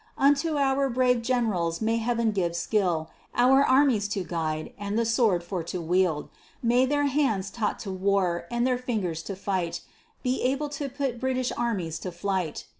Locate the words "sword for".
5.05-5.61